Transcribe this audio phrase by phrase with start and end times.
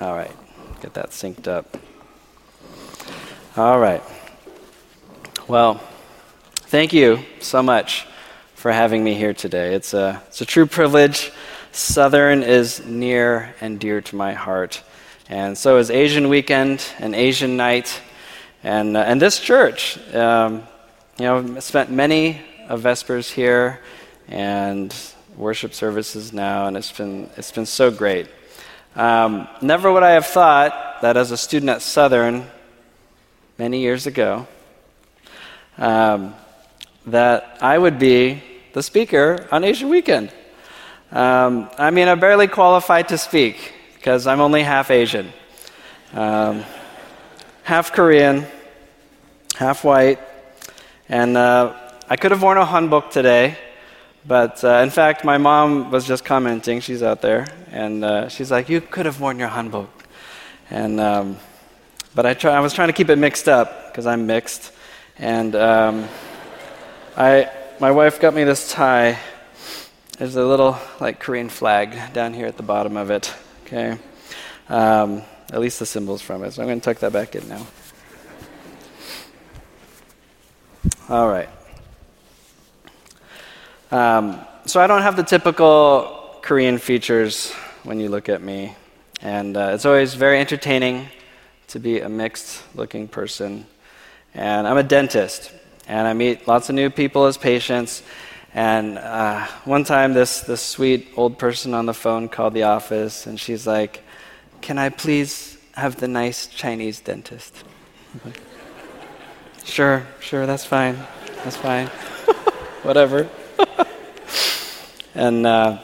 [0.00, 0.30] All right,
[0.82, 1.76] get that synced up.
[3.56, 4.02] All right.
[5.46, 5.80] Well,
[6.52, 8.04] thank you so much
[8.56, 9.74] for having me here today.
[9.74, 11.30] It's a, it's a true privilege.
[11.70, 14.82] Southern is near and dear to my heart.
[15.28, 18.00] And so is Asian Weekend and Asian Night.
[18.64, 20.64] And, uh, and this church, um,
[21.18, 23.78] you know, spent many of Vespers here
[24.26, 24.92] and
[25.36, 28.26] worship services now, and it's been, it's been so great.
[28.96, 32.46] Um, never would I have thought that as a student at Southern
[33.58, 34.46] many years ago,
[35.78, 36.34] um,
[37.06, 38.40] that I would be
[38.72, 40.32] the speaker on Asian Weekend.
[41.10, 45.32] Um, I mean, I'm barely qualified to speak because I'm only half Asian,
[46.12, 46.64] um,
[47.64, 48.46] half Korean,
[49.56, 50.20] half white,
[51.08, 51.74] and uh,
[52.08, 53.58] I could have worn a hanbok today.
[54.26, 58.50] But uh, in fact, my mom was just commenting, she's out there, and uh, she's
[58.50, 59.88] like, You could have worn your hanbok.
[60.70, 61.36] And, um,
[62.14, 64.72] but I, try, I was trying to keep it mixed up because I'm mixed.
[65.18, 66.08] And um,
[67.16, 69.18] I, my wife got me this tie.
[70.18, 73.34] There's a little like Korean flag down here at the bottom of it.
[73.66, 73.98] Okay,
[74.68, 76.52] um, at least the symbols from it.
[76.52, 77.66] So I'm going to tuck that back in now.
[81.08, 81.48] All right.
[83.90, 88.74] Um, so I don't have the typical Korean features when you look at me,
[89.20, 91.08] and uh, it's always very entertaining
[91.68, 93.66] to be a mixed looking person.
[94.34, 95.52] And I'm a dentist,
[95.86, 98.02] and I meet lots of new people as patients.
[98.54, 103.26] And uh, one time, this, this sweet old person on the phone called the office,
[103.26, 104.02] and she's like,
[104.60, 107.64] Can I please have the nice Chinese dentist?
[109.64, 110.98] Sure, sure, that's fine.
[111.42, 111.86] That's fine.
[112.82, 113.30] Whatever.
[115.14, 115.78] And uh,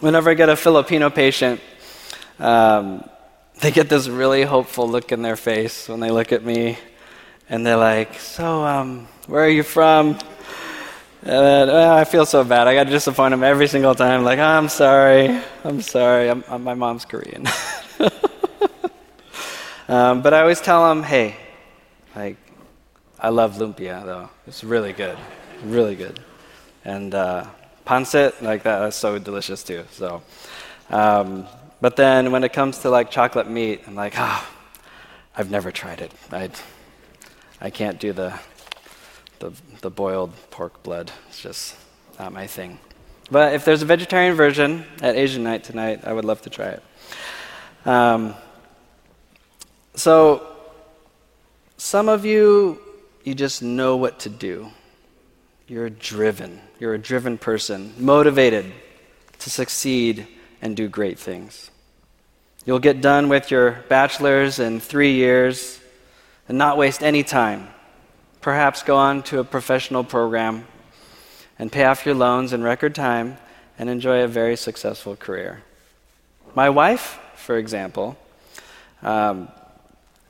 [0.00, 1.60] whenever I get a Filipino patient,
[2.38, 3.08] um,
[3.60, 6.76] they get this really hopeful look in their face when they look at me,
[7.48, 10.18] and they're like, "So, um, where are you from?"
[11.22, 12.68] And uh, I feel so bad.
[12.68, 14.24] I got to disappoint them every single time.
[14.24, 16.28] Like, oh, I'm sorry, I'm sorry.
[16.28, 17.46] I'm, I'm, my mom's Korean.
[19.88, 21.36] um, but I always tell them, "Hey,
[22.14, 22.36] like,
[23.18, 24.28] I love lumpia though.
[24.46, 25.16] It's really good,
[25.64, 26.20] really good."
[26.84, 27.46] And uh,
[27.86, 29.84] pancit, like that, that's so delicious too.
[29.92, 30.22] So.
[30.90, 31.46] Um,
[31.80, 34.82] but then when it comes to like chocolate meat, I'm like, ah, oh,
[35.36, 36.12] I've never tried it.
[36.32, 36.50] I,
[37.60, 38.38] I can't do the,
[39.38, 41.10] the, the boiled pork blood.
[41.28, 41.76] It's just
[42.18, 42.78] not my thing.
[43.30, 46.68] But if there's a vegetarian version at Asian night tonight, I would love to try
[46.76, 46.82] it.
[47.86, 48.34] Um,
[49.94, 50.46] so,
[51.76, 52.78] some of you,
[53.24, 54.70] you just know what to do.
[55.66, 56.60] You're driven.
[56.78, 58.70] You're a driven person, motivated
[59.38, 60.26] to succeed
[60.60, 61.70] and do great things.
[62.66, 65.80] You'll get done with your bachelor's in three years
[66.48, 67.68] and not waste any time.
[68.42, 70.66] Perhaps go on to a professional program
[71.58, 73.38] and pay off your loans in record time
[73.78, 75.62] and enjoy a very successful career.
[76.54, 78.18] My wife, for example,
[79.02, 79.48] um,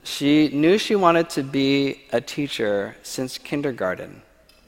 [0.05, 4.21] she knew she wanted to be a teacher since kindergarten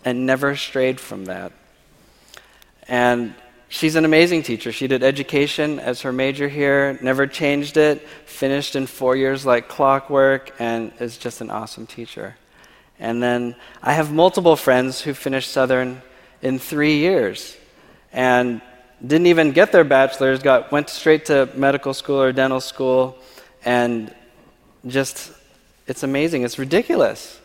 [0.06, 1.52] and never strayed from that.
[2.88, 3.36] And
[3.70, 4.72] She's an amazing teacher.
[4.72, 9.68] She did education as her major here, never changed it, finished in four years like
[9.68, 12.38] clockwork, and is just an awesome teacher.
[12.98, 16.02] And then I have multiple friends who finished Southern
[16.42, 17.58] in three years
[18.14, 18.62] and
[19.06, 23.18] didn't even get their bachelor's, got, went straight to medical school or dental school,
[23.66, 24.16] and
[24.88, 25.32] just,
[25.88, 26.44] it's amazing.
[26.44, 27.38] It's ridiculous.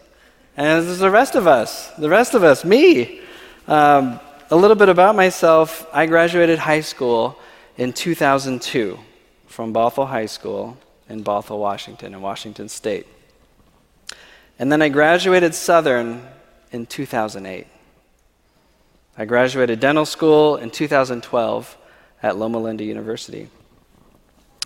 [0.57, 3.21] And there's the rest of us, the rest of us, me.
[3.67, 4.21] Um,
[4.51, 7.39] a little bit about myself I graduated high school
[7.79, 8.99] in 2002
[9.47, 10.77] from Bothell High School
[11.09, 13.07] in Bothell, Washington, in Washington State.
[14.59, 16.27] And then I graduated Southern
[16.71, 17.67] in 2008.
[19.17, 21.79] I graduated dental school in 2012
[22.23, 23.49] at Loma Linda University.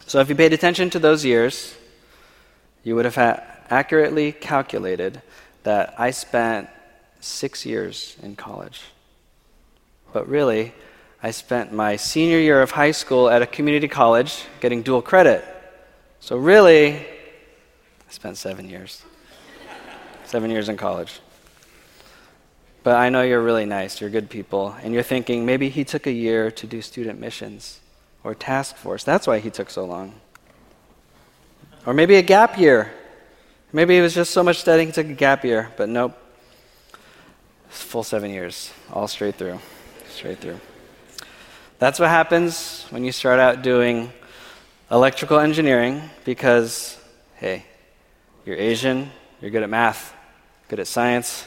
[0.06, 1.76] So if you paid attention to those years,
[2.82, 3.16] you would have
[3.70, 5.22] accurately calculated
[5.66, 6.70] that I spent
[7.20, 8.80] six years in college
[10.16, 10.72] but really,
[11.22, 15.44] I spent my senior year of high school at a community college getting dual credit.
[16.20, 19.02] So, really, I spent seven years.
[20.24, 21.20] seven years in college.
[22.82, 26.06] But I know you're really nice, you're good people, and you're thinking maybe he took
[26.06, 27.80] a year to do student missions
[28.24, 29.04] or task force.
[29.04, 30.14] That's why he took so long.
[31.84, 32.90] Or maybe a gap year.
[33.72, 36.16] Maybe it was just so much studying he took a gap year, but nope.
[37.68, 39.60] Full seven years, all straight through
[40.16, 40.58] straight through.
[41.78, 44.10] That's what happens when you start out doing
[44.90, 46.98] electrical engineering because,
[47.34, 47.66] hey,
[48.46, 49.10] you're Asian,
[49.42, 50.14] you're good at math,
[50.68, 51.46] good at science.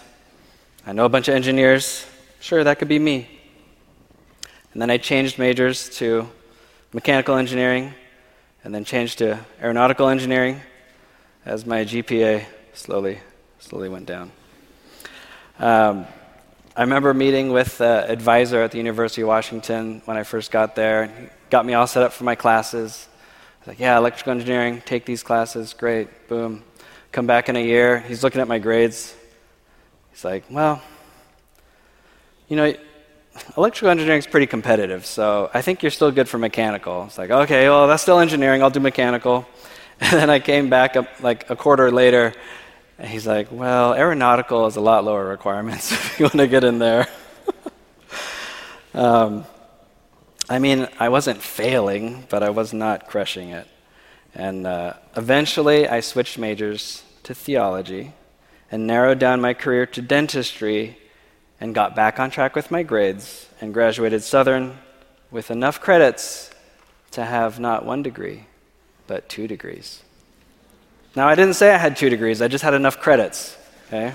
[0.86, 2.06] I know a bunch of engineers.
[2.40, 3.28] Sure, that could be me.
[4.74, 6.30] And then I changed majors to
[6.94, 7.96] mechanical engineering
[8.64, 10.62] and then changed to aeronautical engineering
[11.50, 13.18] as my GPA slowly,
[13.58, 14.32] slowly went down.
[15.58, 16.06] Um,
[16.76, 20.76] I remember meeting with an advisor at the University of Washington when I first got
[20.76, 21.08] there.
[21.08, 23.08] He got me all set up for my classes.
[23.12, 26.64] I was like, yeah, electrical engineering, take these classes, great, boom.
[27.12, 27.98] Come back in a year.
[28.02, 29.16] He's looking at my grades.
[30.12, 30.84] He's like, well,
[32.48, 32.76] you know,
[33.58, 37.06] electrical engineering is pretty competitive, so I think you're still good for mechanical.
[37.06, 38.62] It's like, okay, well, that's still engineering.
[38.62, 39.48] I'll do mechanical.
[40.02, 42.34] And then I came back up like a quarter later,
[42.98, 46.64] and he's like, well, aeronautical is a lot lower requirements if you want to get
[46.64, 47.08] in there.
[48.94, 49.46] um,
[50.50, 53.68] I mean, I wasn't failing, but I was not crushing it.
[54.34, 58.14] And uh, eventually, I switched majors to theology
[58.72, 60.98] and narrowed down my career to dentistry
[61.60, 64.78] and got back on track with my grades and graduated Southern
[65.30, 66.52] with enough credits
[67.12, 68.46] to have not one degree,
[69.10, 70.04] but two degrees.
[71.16, 73.58] Now, I didn't say I had two degrees, I just had enough credits,
[73.88, 74.14] okay?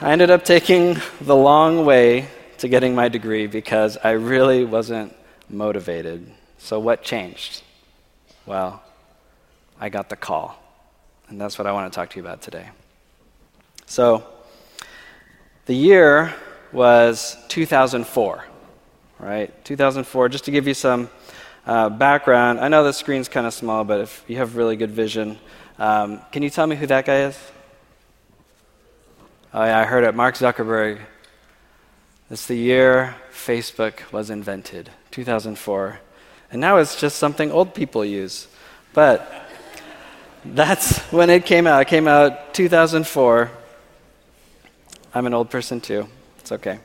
[0.00, 2.26] I ended up taking the long way
[2.58, 5.14] to getting my degree because I really wasn't
[5.48, 6.32] motivated.
[6.58, 7.62] So, what changed?
[8.44, 8.82] Well,
[9.80, 10.60] I got the call.
[11.28, 12.70] And that's what I want to talk to you about today.
[13.86, 14.26] So,
[15.66, 16.34] the year
[16.72, 18.44] was 2004,
[19.20, 19.64] right?
[19.64, 21.08] 2004, just to give you some
[21.68, 22.58] uh, background.
[22.60, 25.38] I know the screen's kind of small, but if you have really good vision,
[25.78, 27.38] um, can you tell me who that guy is?
[29.52, 30.14] Oh, yeah, I heard it.
[30.14, 30.98] Mark Zuckerberg.
[32.30, 36.00] It's the year Facebook was invented, 2004.
[36.50, 38.48] And now it's just something old people use.
[38.94, 39.30] But
[40.44, 41.82] that's when it came out.
[41.82, 43.50] It came out 2004.
[45.14, 46.08] I'm an old person too.
[46.38, 46.78] It's okay.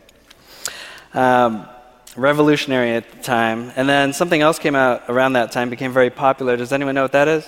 [1.14, 1.68] Um,
[2.16, 3.72] revolutionary at the time.
[3.76, 6.58] And then something else came out around that time, became very popular.
[6.58, 7.46] Does anyone know what that is?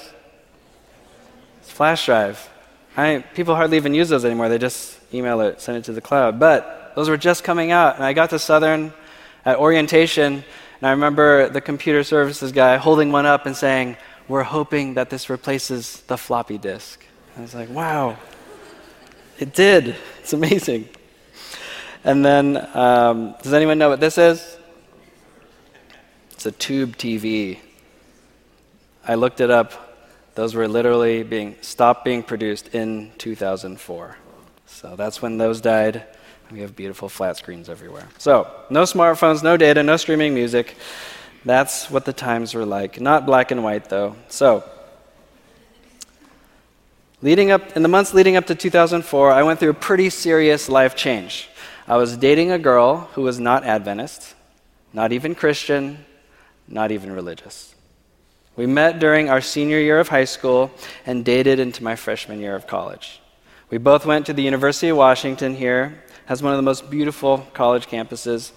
[1.61, 2.49] It's flash drive.
[2.97, 4.49] I, people hardly even use those anymore.
[4.49, 6.39] They just email it, send it to the cloud.
[6.39, 7.95] But those were just coming out.
[7.95, 8.93] And I got to Southern
[9.43, 13.97] at orientation, and I remember the computer services guy holding one up and saying,
[14.27, 17.05] We're hoping that this replaces the floppy disk.
[17.37, 18.17] I was like, Wow,
[19.37, 19.95] it did.
[20.19, 20.89] It's amazing.
[22.03, 24.54] And then, um, does anyone know what this is?
[26.35, 27.59] It's a tube TV.
[29.07, 29.97] I looked it up.
[30.35, 34.17] Those were literally being stopped being produced in 2004.
[34.67, 36.03] So that's when those died.
[36.51, 38.07] We have beautiful flat screens everywhere.
[38.19, 40.75] So, no smartphones, no data, no streaming music.
[41.43, 42.99] That's what the times were like.
[43.01, 44.15] Not black and white, though.
[44.27, 44.63] So,
[47.21, 50.69] Leading up, in the months leading up to 2004, I went through a pretty serious
[50.69, 51.49] life change.
[51.87, 54.35] I was dating a girl who was not Adventist,
[54.93, 56.05] not even Christian,
[56.67, 57.75] not even religious.
[58.55, 60.71] We met during our senior year of high school
[61.05, 63.21] and dated into my freshman year of college.
[63.69, 67.45] We both went to the University of Washington here, has one of the most beautiful
[67.53, 68.51] college campuses,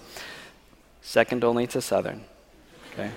[1.01, 2.23] second only to Southern.
[2.93, 3.11] Okay.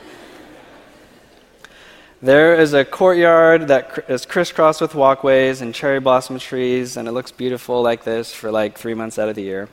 [2.20, 7.12] There is a courtyard that is crisscrossed with walkways and cherry blossom trees, and it
[7.12, 9.68] looks beautiful like this for like three months out of the year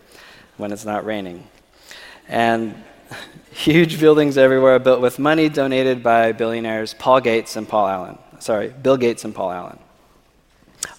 [0.57, 1.47] when it's not raining.
[2.27, 2.83] And
[3.51, 8.17] huge buildings everywhere built with money donated by billionaires Paul Gates and Paul Allen.
[8.39, 9.79] Sorry, Bill Gates and Paul Allen.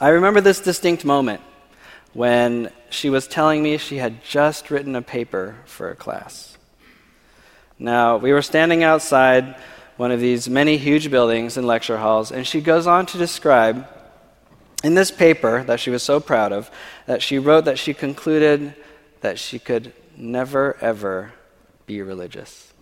[0.01, 1.41] I remember this distinct moment
[2.13, 6.59] when she was telling me she had just written a paper for a class.
[7.79, 9.57] Now, we were standing outside
[9.97, 13.87] one of these many huge buildings and lecture halls, and she goes on to describe
[14.83, 16.71] in this paper that she was so proud of
[17.07, 18.75] that she wrote that she concluded
[19.21, 21.33] that she could never, ever
[21.91, 22.73] be religious.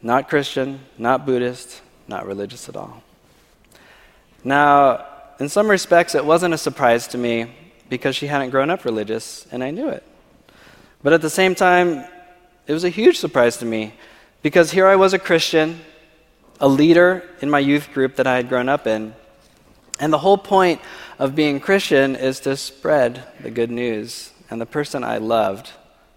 [0.00, 3.02] Not Christian, not Buddhist, not religious at all.
[4.44, 5.04] Now,
[5.40, 7.50] in some respects, it wasn't a surprise to me
[7.88, 10.04] because she hadn't grown up religious, and I knew it.
[11.02, 12.04] But at the same time,
[12.68, 13.92] it was a huge surprise to me
[14.40, 15.80] because here I was a Christian,
[16.60, 19.14] a leader in my youth group that I had grown up in.
[19.98, 20.80] And the whole point
[21.18, 24.30] of being Christian is to spread the good news.
[24.48, 25.72] And the person I loved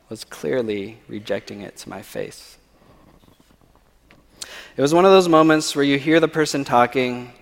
[0.10, 2.58] was clearly rejecting it to my face.
[4.78, 7.34] It was one of those moments where you hear the person talking,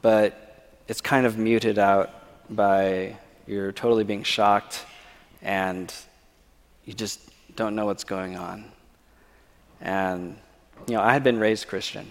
[0.00, 2.10] but it's kind of muted out
[2.50, 3.16] by
[3.46, 4.84] you're totally being shocked
[5.42, 5.92] and
[6.84, 7.20] you just
[7.54, 8.64] don't know what's going on.
[9.80, 10.36] And
[10.88, 12.10] you know, I had been raised Christian.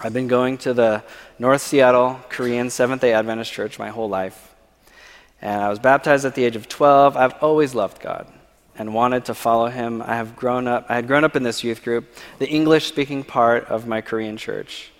[0.00, 1.02] I've been going to the
[1.38, 4.54] North Seattle Korean Seventh day Adventist Church my whole life.
[5.42, 7.16] And I was baptized at the age of 12.
[7.16, 8.32] I've always loved God
[8.78, 10.00] and wanted to follow him.
[10.00, 12.06] I have grown up I had grown up in this youth group,
[12.38, 14.90] the English speaking part of my Korean church.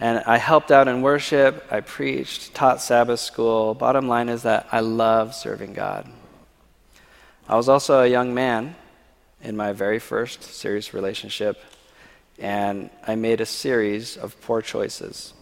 [0.00, 3.74] And I helped out in worship, I preached, taught Sabbath school.
[3.74, 6.08] Bottom line is that I love serving God.
[7.48, 8.76] I was also a young man
[9.42, 11.62] in my very first serious relationship
[12.38, 15.34] and I made a series of poor choices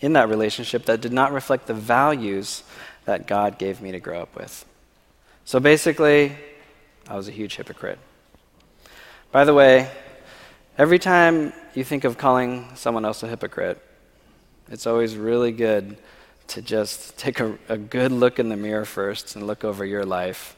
[0.00, 2.62] in that relationship that did not reflect the values
[3.04, 4.64] that God gave me to grow up with.
[5.44, 6.36] So basically,
[7.08, 7.98] I was a huge hypocrite.
[9.32, 9.90] By the way,
[10.76, 13.82] every time you think of calling someone else a hypocrite,
[14.70, 15.96] it's always really good
[16.48, 20.04] to just take a, a good look in the mirror first and look over your
[20.04, 20.54] life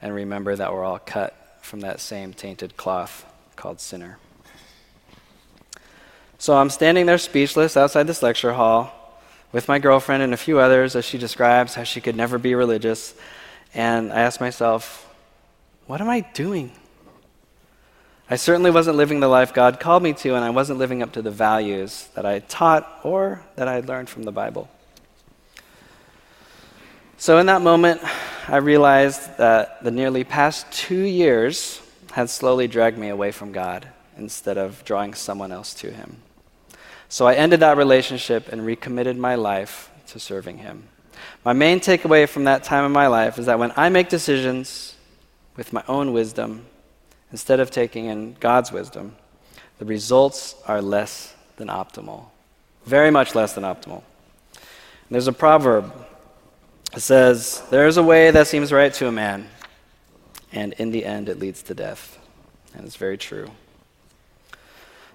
[0.00, 4.18] and remember that we're all cut from that same tainted cloth called sinner.
[6.38, 9.20] So I'm standing there speechless outside this lecture hall
[9.52, 12.54] with my girlfriend and a few others as she describes how she could never be
[12.54, 13.14] religious.
[13.74, 15.11] And I ask myself,
[15.92, 16.72] what am I doing?
[18.30, 21.12] I certainly wasn't living the life God called me to, and I wasn't living up
[21.12, 24.70] to the values that I taught or that I learned from the Bible.
[27.18, 28.00] So, in that moment,
[28.48, 31.82] I realized that the nearly past two years
[32.12, 36.16] had slowly dragged me away from God instead of drawing someone else to Him.
[37.10, 40.84] So I ended that relationship and recommitted my life to serving Him.
[41.44, 44.91] My main takeaway from that time in my life is that when I make decisions
[45.56, 46.66] with my own wisdom,
[47.30, 49.16] instead of taking in God's wisdom,
[49.78, 52.26] the results are less than optimal.
[52.84, 54.02] Very much less than optimal.
[55.10, 55.92] There's a proverb.
[56.92, 59.48] that says, There is a way that seems right to a man,
[60.52, 62.18] and in the end it leads to death.
[62.74, 63.50] And it's very true.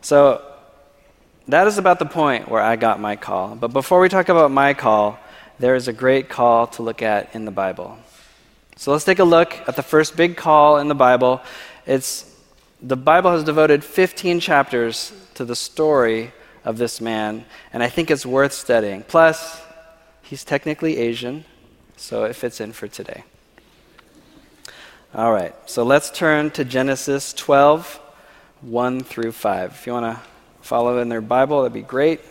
[0.01, 0.41] So,
[1.47, 3.55] that is about the point where I got my call.
[3.55, 5.17] But before we talk about my call,
[5.59, 7.97] there is a great call to look at in the Bible.
[8.77, 11.41] So let's take a look at the first big call in the Bible.
[11.87, 12.31] It's
[12.79, 16.31] the Bible has devoted 15 chapters to the story
[16.63, 19.01] of this man, and I think it's worth studying.
[19.01, 19.59] Plus,
[20.21, 21.43] he's technically Asian,
[21.95, 23.23] so it fits in for today.
[25.15, 27.99] All right, so let's turn to Genesis 12,
[28.61, 29.71] 1 through 5.
[29.71, 30.21] If you want to
[30.61, 32.21] follow in their Bible, that'd be great.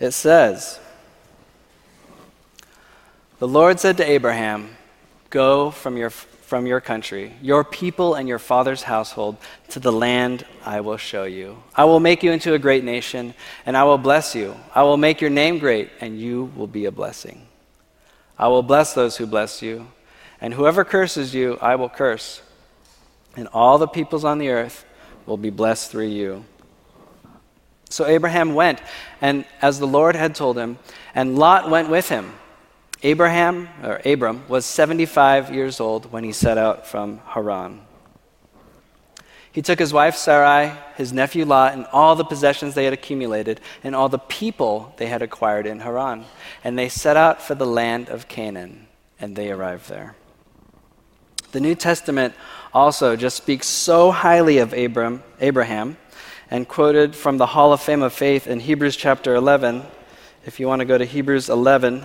[0.00, 0.80] It says,
[3.44, 4.74] The Lord said to Abraham,
[5.28, 9.36] Go from your, from your country, your people, and your father's household
[9.68, 11.62] to the land I will show you.
[11.74, 13.34] I will make you into a great nation,
[13.66, 14.56] and I will bless you.
[14.74, 17.46] I will make your name great, and you will be a blessing.
[18.38, 19.88] I will bless those who bless you,
[20.40, 22.40] and whoever curses you, I will curse.
[23.36, 24.86] And all the peoples on the earth
[25.26, 26.46] will be blessed through you.
[27.90, 28.80] So Abraham went,
[29.20, 30.78] and as the Lord had told him,
[31.14, 32.32] and Lot went with him.
[33.02, 37.80] Abraham, or Abram, was 75 years old when he set out from Haran.
[39.52, 43.60] He took his wife Sarai, his nephew Lot, and all the possessions they had accumulated,
[43.84, 46.24] and all the people they had acquired in Haran.
[46.64, 48.88] And they set out for the land of Canaan,
[49.20, 50.16] and they arrived there.
[51.52, 52.34] The New Testament
[52.72, 55.98] also just speaks so highly of Abram, Abraham
[56.50, 59.82] and quoted from the Hall of Fame of Faith in Hebrews chapter 11.
[60.46, 62.04] If you want to go to Hebrews 11,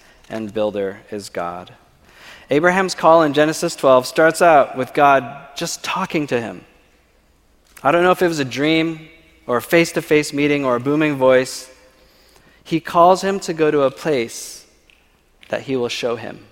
[0.31, 1.73] and builder is God.
[2.49, 6.65] Abraham's call in Genesis 12 starts out with God just talking to him.
[7.83, 9.07] I don't know if it was a dream
[9.45, 11.69] or a face to face meeting or a booming voice.
[12.63, 14.65] He calls him to go to a place
[15.49, 16.45] that he will show him.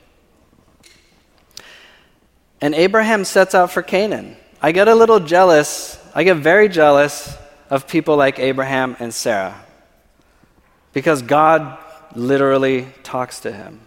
[2.61, 4.35] And Abraham sets out for Canaan.
[4.61, 5.97] I get a little jealous.
[6.13, 7.37] I get very jealous
[7.69, 9.63] of people like Abraham and Sarah
[10.91, 11.77] because God
[12.15, 13.81] literally talks to him.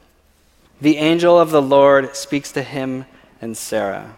[0.80, 3.04] The angel of the Lord speaks to him
[3.40, 4.16] and Sarah.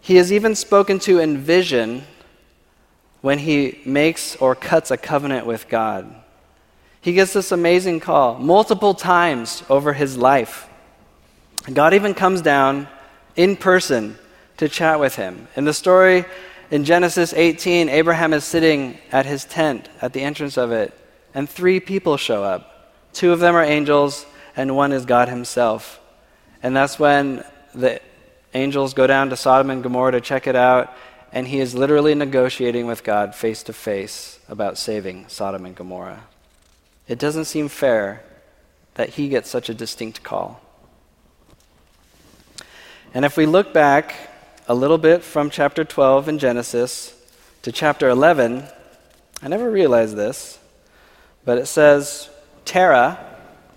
[0.00, 2.04] He is even spoken to in vision
[3.20, 6.14] when he makes or cuts a covenant with God.
[7.00, 10.68] He gets this amazing call multiple times over his life.
[11.72, 12.88] God even comes down
[13.36, 14.18] in person
[14.56, 15.48] to chat with him.
[15.56, 16.24] In the story
[16.70, 20.92] in Genesis 18, Abraham is sitting at his tent at the entrance of it,
[21.34, 22.92] and three people show up.
[23.12, 26.00] Two of them are angels, and one is God himself.
[26.62, 27.44] And that's when
[27.74, 28.00] the
[28.54, 30.92] angels go down to Sodom and Gomorrah to check it out,
[31.32, 36.24] and he is literally negotiating with God face to face about saving Sodom and Gomorrah.
[37.06, 38.22] It doesn't seem fair
[38.94, 40.60] that he gets such a distinct call.
[43.14, 44.14] And if we look back
[44.66, 47.14] a little bit from chapter 12 in Genesis
[47.62, 48.64] to chapter 11,
[49.42, 50.58] I never realized this,
[51.48, 52.28] but it says
[52.66, 53.18] Terah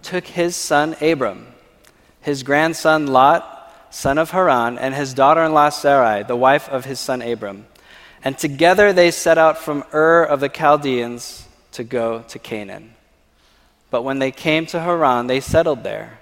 [0.04, 1.48] took his son Abram,
[2.20, 6.84] his grandson Lot, son of Haran, and his daughter in law Sarai, the wife of
[6.84, 7.66] his son Abram.
[8.26, 12.94] And together they set out from Ur of the Chaldeans to go to Canaan.
[13.90, 16.20] But when they came to Haran, they settled there.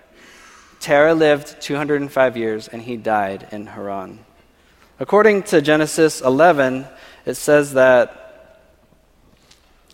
[0.80, 4.20] Terah lived 205 years, and he died in Haran.
[5.00, 6.86] According to Genesis 11,
[7.26, 8.20] it says that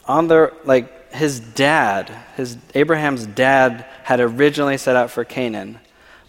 [0.06, 5.80] on the like his dad, his Abraham's dad had originally set out for Canaan,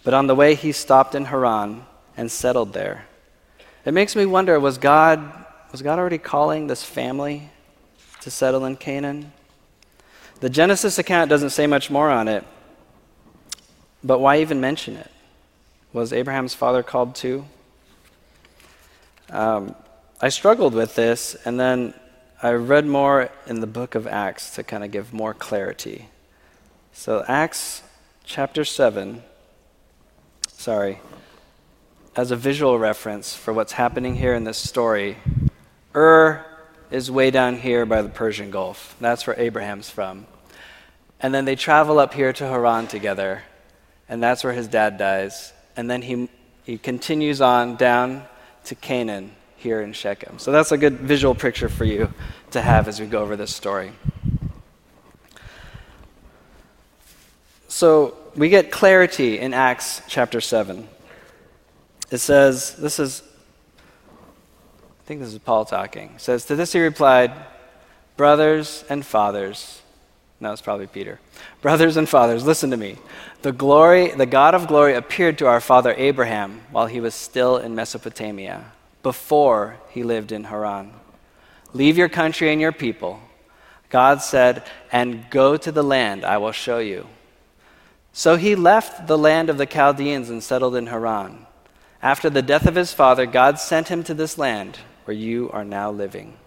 [0.03, 3.05] but on the way, he stopped in Haran and settled there.
[3.85, 5.31] It makes me wonder was God,
[5.71, 7.49] was God already calling this family
[8.21, 9.31] to settle in Canaan?
[10.39, 12.43] The Genesis account doesn't say much more on it,
[14.03, 15.11] but why even mention it?
[15.93, 17.45] Was Abraham's father called too?
[19.29, 19.75] Um,
[20.21, 21.93] I struggled with this, and then
[22.41, 26.09] I read more in the book of Acts to kind of give more clarity.
[26.93, 27.81] So, Acts
[28.23, 29.23] chapter 7
[30.57, 30.99] sorry,
[32.15, 35.15] as a visual reference for what's happening here in this story,
[35.95, 36.45] Ur
[36.91, 38.95] is way down here by the Persian Gulf.
[38.99, 40.25] That's where Abraham's from.
[41.21, 43.43] And then they travel up here to Haran together,
[44.09, 45.53] and that's where his dad dies.
[45.77, 46.27] And then he,
[46.65, 48.25] he continues on down
[48.65, 50.39] to Canaan here in Shechem.
[50.39, 52.13] So that's a good visual picture for you
[52.51, 53.91] to have as we go over this story.
[57.67, 60.87] So we get clarity in Acts chapter 7.
[62.09, 63.21] It says, this is,
[64.09, 66.13] I think this is Paul talking.
[66.15, 67.33] It says, To this he replied,
[68.15, 69.81] Brothers and fathers.
[70.39, 71.19] No, it's probably Peter.
[71.61, 72.97] Brothers and fathers, listen to me.
[73.41, 77.57] The glory, the God of glory appeared to our father Abraham while he was still
[77.57, 78.71] in Mesopotamia,
[79.03, 80.93] before he lived in Haran.
[81.73, 83.19] Leave your country and your people.
[83.89, 87.07] God said, and go to the land I will show you.
[88.11, 91.45] So he left the land of the Chaldeans and settled in Haran.
[92.01, 95.65] After the death of his father, God sent him to this land where you are
[95.65, 96.37] now living.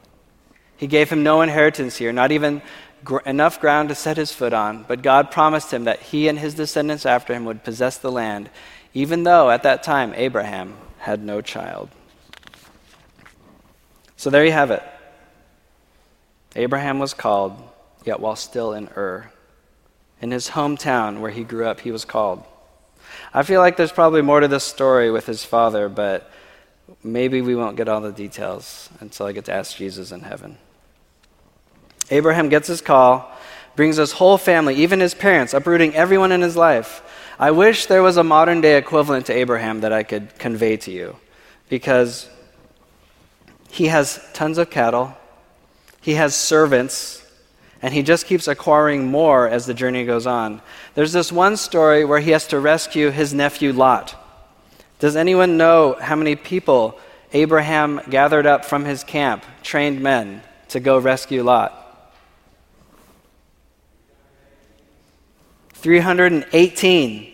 [0.76, 2.62] He gave him no inheritance here, not even
[3.04, 6.38] gr- enough ground to set his foot on, but God promised him that he and
[6.38, 8.50] his descendants after him would possess the land,
[8.94, 11.90] even though at that time Abraham had no child.
[14.20, 14.82] So there you have it.
[16.54, 17.56] Abraham was called,
[18.04, 19.32] yet while still in Ur
[20.20, 22.44] in his hometown where he grew up, he was called.
[23.32, 26.30] I feel like there's probably more to this story with his father, but
[27.02, 30.58] maybe we won't get all the details until I get to ask Jesus in heaven.
[32.10, 33.32] Abraham gets his call,
[33.74, 37.02] brings his whole family, even his parents, uprooting everyone in his life.
[37.38, 40.90] I wish there was a modern day equivalent to Abraham that I could convey to
[40.90, 41.16] you
[41.70, 42.28] because
[43.70, 45.16] he has tons of cattle,
[46.00, 47.20] he has servants
[47.82, 50.60] and he just keeps acquiring more as the journey goes on.
[50.94, 54.16] There's this one story where he has to rescue his nephew Lot.
[54.98, 56.98] Does anyone know how many people
[57.32, 61.76] Abraham gathered up from his camp, trained men, to go rescue Lot?
[65.72, 67.32] 318.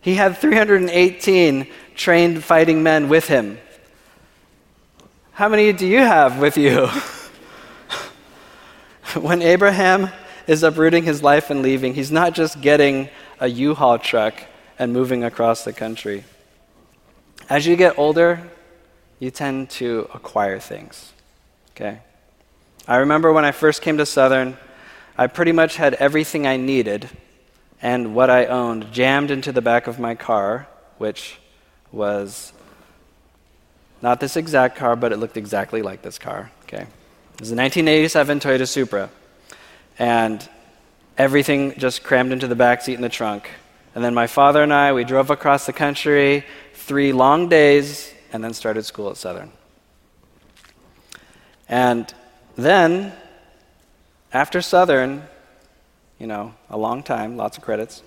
[0.00, 3.58] He had 318 trained fighting men with him.
[5.38, 6.88] How many do you have with you?
[9.20, 10.10] when Abraham
[10.48, 14.34] is uprooting his life and leaving, he's not just getting a U Haul truck
[14.80, 16.24] and moving across the country.
[17.48, 18.50] As you get older,
[19.20, 21.12] you tend to acquire things.
[21.70, 22.00] Okay?
[22.88, 24.56] I remember when I first came to Southern,
[25.16, 27.10] I pretty much had everything I needed
[27.80, 31.38] and what I owned jammed into the back of my car, which
[31.92, 32.52] was
[34.02, 36.50] not this exact car, but it looked exactly like this car.
[36.64, 36.82] Okay?
[36.82, 39.10] It was a 1987 Toyota Supra.
[39.98, 40.48] And
[41.16, 43.50] everything just crammed into the back seat in the trunk.
[43.94, 48.44] And then my father and I, we drove across the country three long days and
[48.44, 49.50] then started school at Southern.
[51.68, 52.12] And
[52.56, 53.12] then,
[54.32, 55.24] after Southern,
[56.18, 58.02] you know, a long time, lots of credits.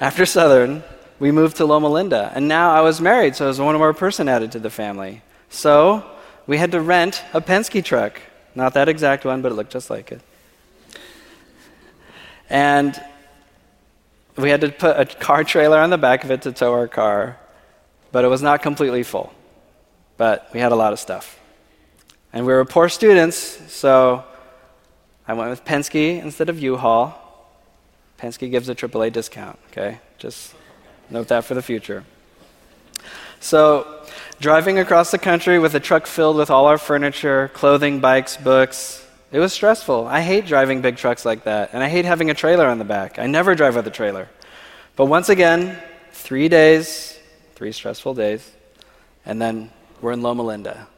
[0.00, 0.82] After Southern,
[1.20, 2.32] we moved to Loma Linda.
[2.34, 5.22] And now I was married, so I was one more person added to the family.
[5.50, 6.02] So
[6.46, 8.20] we had to rent a Penske truck.
[8.54, 10.22] Not that exact one, but it looked just like it.
[12.48, 13.00] And
[14.36, 16.88] we had to put a car trailer on the back of it to tow our
[16.88, 17.38] car,
[18.10, 19.32] but it was not completely full.
[20.16, 21.38] But we had a lot of stuff.
[22.32, 23.36] And we were poor students,
[23.72, 24.24] so
[25.28, 27.14] I went with Penske instead of U-Haul.
[28.18, 30.00] Penske gives a AAA discount, okay?
[30.18, 30.54] Just
[31.10, 32.04] note that for the future.
[33.40, 34.04] So,
[34.40, 39.06] driving across the country with a truck filled with all our furniture, clothing, bikes, books,
[39.32, 40.06] it was stressful.
[40.06, 42.84] I hate driving big trucks like that, and I hate having a trailer on the
[42.84, 43.18] back.
[43.18, 44.28] I never drive with a trailer.
[44.96, 45.78] But once again,
[46.12, 47.18] three days,
[47.54, 48.50] three stressful days,
[49.24, 49.70] and then
[50.00, 50.88] we're in Loma Linda,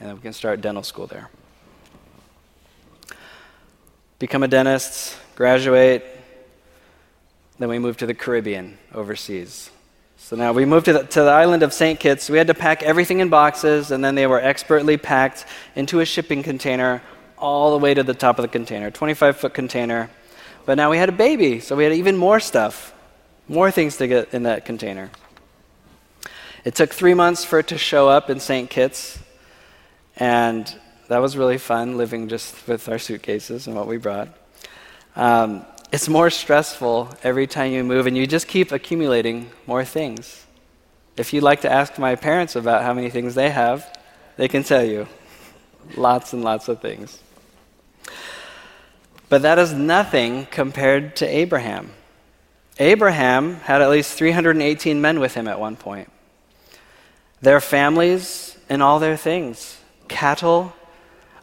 [0.00, 1.30] and we can start dental school there.
[4.18, 6.19] Become a dentist, graduate,
[7.60, 9.70] then we moved to the Caribbean overseas.
[10.16, 12.00] So now we moved to the, to the island of St.
[12.00, 12.30] Kitts.
[12.30, 15.44] We had to pack everything in boxes, and then they were expertly packed
[15.76, 17.02] into a shipping container
[17.36, 20.08] all the way to the top of the container, 25 foot container.
[20.64, 22.94] But now we had a baby, so we had even more stuff,
[23.46, 25.10] more things to get in that container.
[26.64, 28.70] It took three months for it to show up in St.
[28.70, 29.18] Kitts,
[30.16, 30.74] and
[31.08, 34.28] that was really fun living just with our suitcases and what we brought.
[35.14, 40.46] Um, it's more stressful every time you move, and you just keep accumulating more things.
[41.16, 43.98] If you'd like to ask my parents about how many things they have,
[44.36, 45.08] they can tell you
[45.96, 47.20] lots and lots of things.
[49.28, 51.90] But that is nothing compared to Abraham.
[52.78, 56.10] Abraham had at least 318 men with him at one point.
[57.42, 60.72] Their families and all their things, cattle.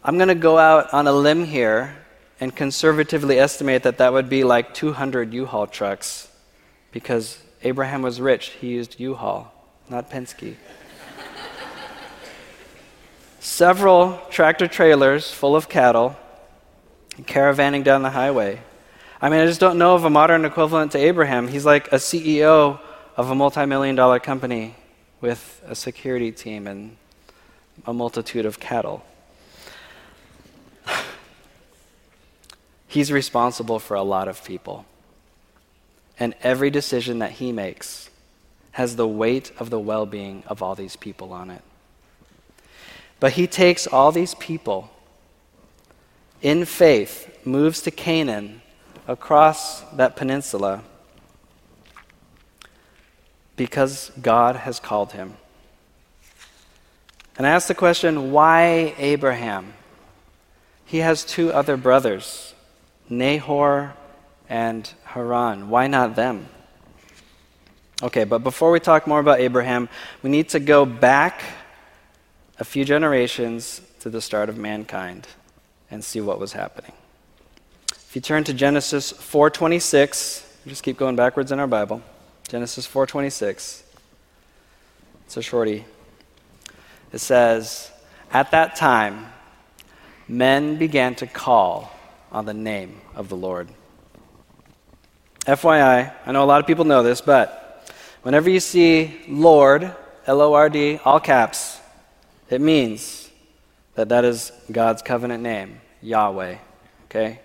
[0.03, 1.95] I'm going to go out on a limb here
[2.39, 6.29] and conservatively estimate that that would be like 200 U Haul trucks
[6.91, 8.49] because Abraham was rich.
[8.61, 9.51] He used U Haul,
[9.89, 10.55] not Penske.
[13.39, 16.15] Several tractor trailers full of cattle
[17.23, 18.61] caravanning down the highway.
[19.21, 21.47] I mean, I just don't know of a modern equivalent to Abraham.
[21.47, 22.79] He's like a CEO
[23.15, 24.75] of a multi million dollar company
[25.21, 26.97] with a security team and
[27.85, 29.03] a multitude of cattle.
[32.87, 34.85] He's responsible for a lot of people.
[36.19, 38.09] And every decision that he makes
[38.71, 41.61] has the weight of the well being of all these people on it.
[43.19, 44.89] But he takes all these people
[46.41, 48.61] in faith, moves to Canaan
[49.07, 50.83] across that peninsula
[53.55, 55.35] because God has called him.
[57.37, 59.73] And I ask the question why Abraham?
[60.85, 62.53] He has two other brothers,
[63.09, 63.93] Nahor
[64.49, 65.69] and Haran.
[65.69, 66.49] Why not them?
[68.01, 69.89] Okay, but before we talk more about Abraham,
[70.21, 71.41] we need to go back
[72.59, 75.27] a few generations to the start of mankind
[75.89, 76.91] and see what was happening.
[77.91, 82.01] If you turn to Genesis 4:26, just keep going backwards in our Bible.
[82.47, 83.83] Genesis 4:26.
[85.25, 85.85] It's a shorty.
[87.11, 87.89] It says,
[88.31, 89.33] "At that time
[90.27, 91.91] men began to call
[92.31, 93.69] on the name of the Lord."
[95.45, 97.89] FYI, I know a lot of people know this, but
[98.21, 101.79] whenever you see Lord, L O R D, all caps,
[102.49, 103.29] it means
[103.95, 106.57] that that is God's covenant name, Yahweh.
[107.05, 107.39] Okay?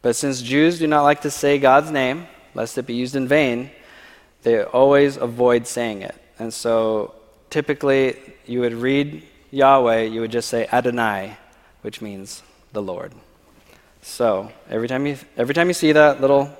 [0.00, 3.26] But since Jews do not like to say God's name, lest it be used in
[3.26, 3.70] vain,
[4.42, 6.14] they always avoid saying it.
[6.38, 7.14] And so
[7.50, 11.36] typically you would read Yahweh, you would just say Adonai,
[11.82, 13.12] which means the Lord.
[14.04, 16.50] So every time you every time you see that little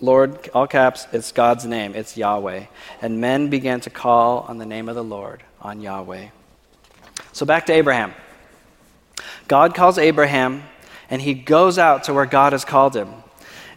[0.00, 2.66] Lord, all caps, it's God's name, it's Yahweh.
[3.00, 6.28] And men began to call on the name of the Lord, on Yahweh.
[7.32, 8.14] So back to Abraham.
[9.46, 10.64] God calls Abraham,
[11.08, 13.08] and he goes out to where God has called him.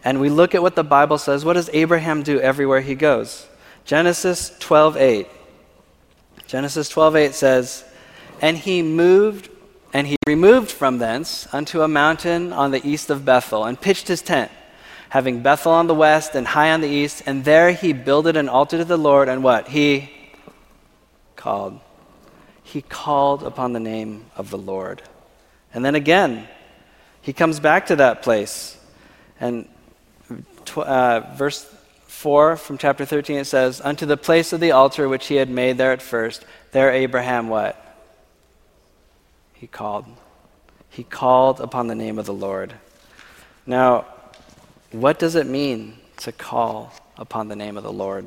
[0.04, 1.44] And we look at what the Bible says.
[1.44, 3.46] What does Abraham do everywhere he goes?
[3.84, 5.28] Genesis 12:8.
[6.48, 7.84] Genesis 12:8 says,
[8.40, 9.48] "And he moved
[9.92, 14.08] and he removed from thence unto a mountain on the east of Bethel and pitched
[14.08, 14.50] his tent,
[15.10, 18.48] having Bethel on the west and Hai on the east, and there he builded an
[18.48, 19.68] altar to the Lord and what?
[19.68, 20.10] He
[21.36, 21.80] called
[22.72, 25.02] he called upon the name of the Lord.
[25.74, 26.48] And then again,
[27.20, 28.78] he comes back to that place.
[29.38, 29.68] And
[30.76, 31.64] uh, verse
[32.06, 35.50] 4 from chapter 13 it says, Unto the place of the altar which he had
[35.50, 37.78] made there at first, there Abraham what?
[39.62, 40.04] He called.
[40.90, 42.74] He called upon the name of the Lord.
[43.64, 44.06] Now,
[44.90, 48.26] what does it mean to call upon the name of the Lord?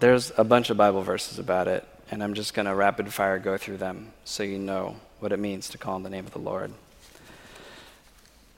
[0.00, 3.38] there's a bunch of Bible verses about it, and I'm just going to rapid fire
[3.38, 6.32] go through them so you know what it means to call on the name of
[6.32, 6.72] the Lord.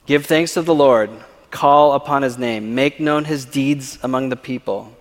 [0.06, 1.10] Give thanks to the Lord,
[1.50, 4.94] call upon his name, make known his deeds among the people.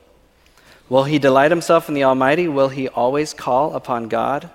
[0.87, 2.47] Will he delight himself in the Almighty?
[2.47, 4.49] Will he always call upon God?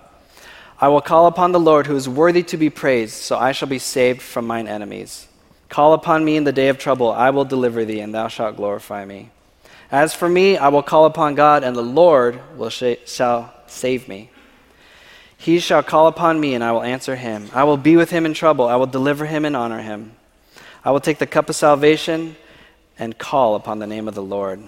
[0.85, 3.69] I will call upon the Lord who is worthy to be praised, so I shall
[3.69, 5.27] be saved from mine enemies.
[5.71, 8.57] Call upon me in the day of trouble, I will deliver thee, and thou shalt
[8.57, 9.31] glorify me.
[9.91, 14.09] As for me, I will call upon God, and the Lord will sh- shall save
[14.09, 14.29] me.
[15.39, 17.49] He shall call upon me, and I will answer him.
[17.55, 18.69] I will be with him in trouble.
[18.69, 20.13] I will deliver him and honor him.
[20.85, 22.37] I will take the cup of salvation
[22.99, 24.63] and call upon the name of the Lord.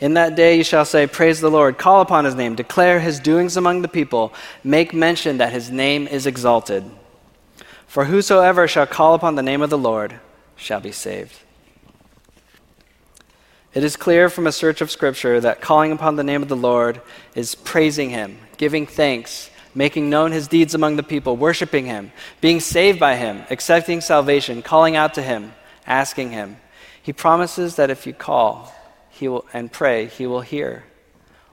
[0.00, 3.18] In that day you shall say, Praise the Lord, call upon his name, declare his
[3.18, 4.32] doings among the people,
[4.62, 6.84] make mention that his name is exalted.
[7.86, 10.20] For whosoever shall call upon the name of the Lord
[10.56, 11.36] shall be saved.
[13.74, 16.56] It is clear from a search of Scripture that calling upon the name of the
[16.56, 17.00] Lord
[17.34, 22.60] is praising Him, giving thanks, making known His deeds among the people, worshiping Him, being
[22.60, 25.52] saved by Him, accepting salvation, calling out to Him,
[25.86, 26.56] asking Him.
[27.02, 28.72] He promises that if you call
[29.18, 30.84] he will, and pray, He will hear.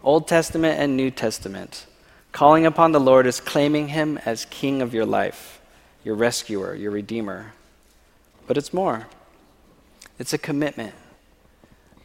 [0.04, 1.88] Old Testament and New Testament.
[2.32, 5.60] Calling upon the Lord is claiming Him as King of your life,
[6.04, 7.54] your rescuer, your Redeemer.
[8.46, 9.08] But it's more,
[10.20, 10.94] it's a commitment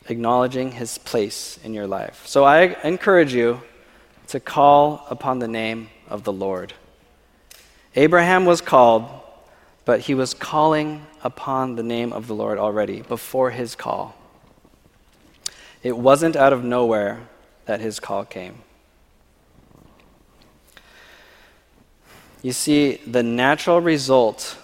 [0.08, 2.26] acknowledging his place in your life.
[2.26, 3.60] So I encourage you
[4.28, 6.72] to call upon the name of the Lord.
[7.94, 9.08] Abraham was called,
[9.84, 14.16] but he was calling upon the name of the Lord already before his call.
[15.82, 17.28] It wasn't out of nowhere
[17.64, 18.62] that his call came.
[22.42, 24.56] You see, the natural result,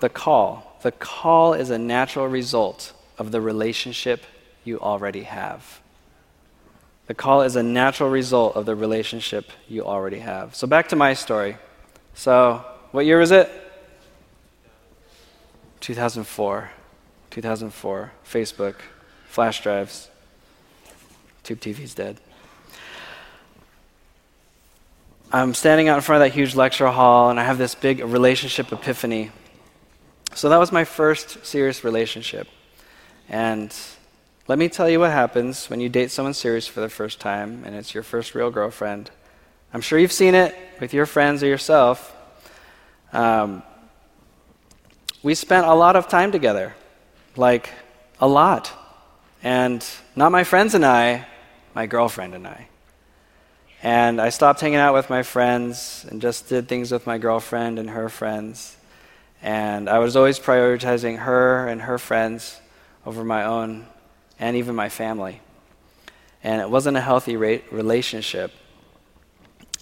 [0.00, 4.24] the call, the call is a natural result of the relationship
[4.64, 5.80] you already have.
[7.06, 10.54] The call is a natural result of the relationship you already have.
[10.54, 11.56] So, back to my story.
[12.14, 13.50] So, what year was it?
[15.80, 16.70] 2004.
[17.30, 18.12] 2004.
[18.24, 18.74] Facebook.
[19.32, 20.10] Flash drives.
[21.42, 22.18] Tube TV's dead.
[25.32, 28.00] I'm standing out in front of that huge lecture hall, and I have this big
[28.00, 29.30] relationship epiphany.
[30.34, 32.46] So, that was my first serious relationship.
[33.30, 33.74] And
[34.48, 37.62] let me tell you what happens when you date someone serious for the first time
[37.64, 39.10] and it's your first real girlfriend.
[39.72, 42.14] I'm sure you've seen it with your friends or yourself.
[43.14, 43.62] Um,
[45.22, 46.74] we spent a lot of time together,
[47.34, 47.70] like
[48.20, 48.81] a lot.
[49.42, 51.26] And not my friends and I,
[51.74, 52.68] my girlfriend and I.
[53.82, 57.80] And I stopped hanging out with my friends and just did things with my girlfriend
[57.80, 58.76] and her friends.
[59.42, 62.60] And I was always prioritizing her and her friends
[63.04, 63.86] over my own
[64.38, 65.40] and even my family.
[66.44, 68.52] And it wasn't a healthy relationship.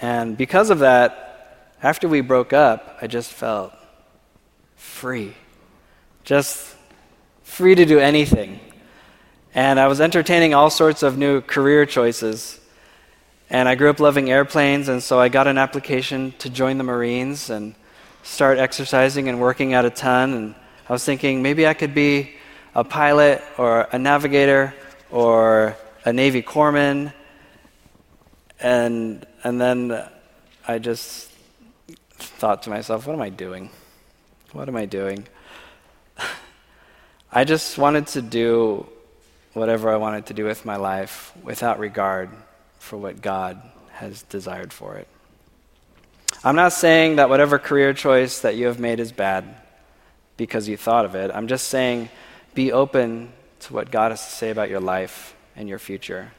[0.00, 3.74] And because of that, after we broke up, I just felt
[4.76, 5.34] free.
[6.24, 6.74] Just
[7.42, 8.60] free to do anything.
[9.54, 12.60] And I was entertaining all sorts of new career choices.
[13.48, 16.84] And I grew up loving airplanes, and so I got an application to join the
[16.84, 17.74] Marines and
[18.22, 20.34] start exercising and working out a ton.
[20.34, 20.54] And
[20.88, 22.30] I was thinking maybe I could be
[22.76, 24.72] a pilot or a navigator
[25.10, 27.12] or a Navy corpsman.
[28.60, 30.00] And, and then
[30.68, 31.28] I just
[32.18, 33.70] thought to myself, what am I doing?
[34.52, 35.26] What am I doing?
[37.32, 38.86] I just wanted to do
[39.52, 42.30] whatever I wanted to do with my life without regard
[42.78, 43.60] for what God
[43.92, 45.08] has desired for it.
[46.42, 49.56] I'm not saying that whatever career choice that you have made is bad
[50.36, 51.30] because you thought of it.
[51.34, 52.08] I'm just saying
[52.54, 56.32] be open to what God has to say about your life and your future.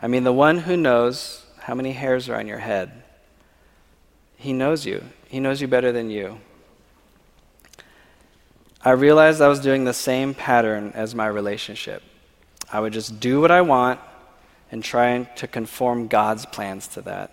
[0.00, 3.02] I mean, the one who knows how many hairs are on your head,
[4.36, 5.04] he knows you.
[5.28, 6.38] He knows you better than you.
[8.84, 12.02] I realized I was doing the same pattern as my relationship.
[12.72, 14.00] I would just do what I want
[14.70, 17.30] and try to conform God's plans to that.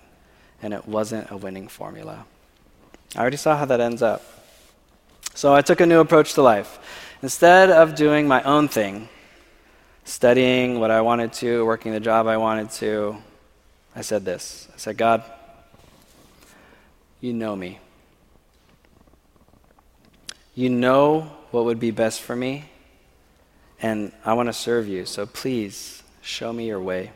[0.62, 2.26] And it wasn't a winning formula.
[3.16, 4.22] I already saw how that ends up.
[5.34, 6.78] So I took a new approach to life.
[7.22, 9.08] Instead of doing my own thing,
[10.04, 13.18] studying what I wanted to, working the job I wanted to,
[13.96, 15.24] I said this I said, God,
[17.22, 17.80] you know me.
[20.56, 22.66] You know what would be best for me,
[23.82, 27.12] and I want to serve you, so please show me your way.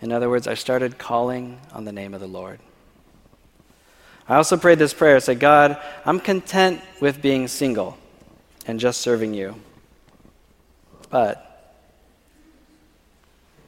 [0.00, 2.60] In other words, I started calling on the name of the Lord.
[4.28, 5.16] I also prayed this prayer.
[5.16, 7.96] I said, God, I'm content with being single
[8.66, 9.54] and just serving you.
[11.10, 11.54] But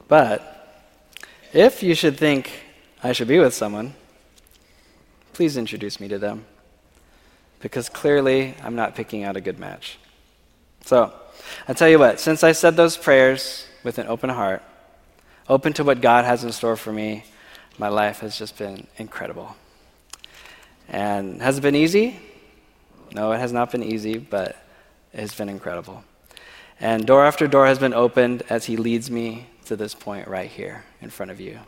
[0.09, 0.53] But
[1.53, 2.51] if you should think
[3.03, 3.95] I should be with someone,
[5.33, 6.45] please introduce me to them.
[7.61, 9.99] Because clearly I'm not picking out a good match.
[10.85, 11.13] So,
[11.69, 14.63] I tell you what, since I said those prayers with an open heart,
[15.49, 17.25] open to what God has in store for me,
[17.79, 19.57] my life has just been incredible.
[20.89, 22.19] And has it been easy?
[23.13, 24.57] No, it has not been easy, but
[25.13, 26.05] it has been incredible.
[26.81, 30.51] And door after door has been opened as He leads me to this point right
[30.51, 31.59] here in front of you.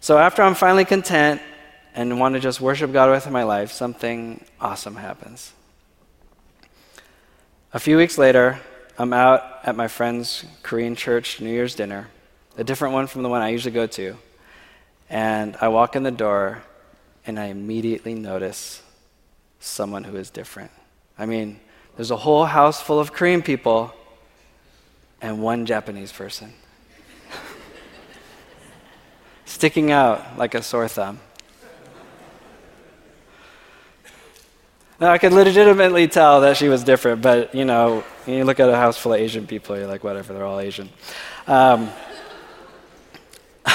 [0.00, 1.40] So after I'm finally content
[1.94, 5.52] and want to just worship God with my life, something awesome happens.
[7.74, 8.60] A few weeks later,
[8.96, 12.06] I'm out at my friend's Korean church New Year's dinner,
[12.56, 14.16] a different one from the one I usually go to.
[15.10, 16.62] And I walk in the door
[17.26, 18.80] and I immediately notice
[19.58, 20.70] someone who is different.
[21.18, 21.58] I mean,
[21.96, 23.92] there's a whole house full of Korean people
[25.20, 26.52] and one Japanese person.
[29.46, 31.18] Sticking out like a sore thumb.
[35.00, 38.68] Now, I could legitimately tell that she was different, but you know, you look at
[38.68, 40.88] a house full of Asian people, you're like, whatever, they're all Asian.
[41.48, 41.90] Um,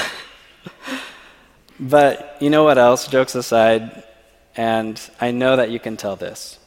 [1.80, 3.08] but you know what else?
[3.08, 4.04] Jokes aside,
[4.56, 6.58] and I know that you can tell this.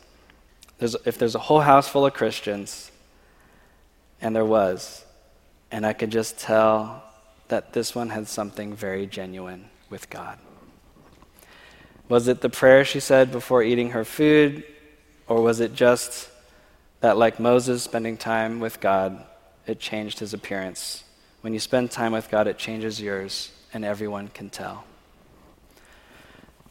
[0.79, 2.91] There's, if there's a whole house full of Christians,
[4.21, 5.05] and there was,
[5.71, 7.03] and I could just tell
[7.49, 10.38] that this one had something very genuine with God.
[12.12, 14.64] Was it the prayer she said before eating her food?
[15.29, 16.29] Or was it just
[17.01, 19.25] that, like Moses spending time with God,
[19.66, 21.05] it changed his appearance?
[21.40, 24.85] When you spend time with God, it changes yours, and everyone can tell.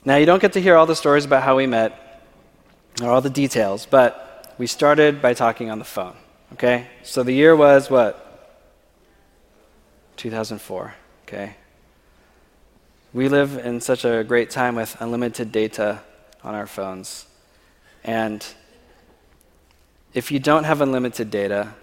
[0.06, 2.22] Now, you don't get to hear all the stories about how we met
[3.02, 6.18] or all the details, but we started by talking on the phone,
[6.54, 6.86] okay?
[7.02, 8.14] So the year was what?
[10.18, 11.56] 2004, okay?
[13.14, 16.00] We live in such a great time with unlimited data
[16.46, 17.26] on our phones.
[18.06, 18.46] And
[20.14, 21.74] if you don't have unlimited data,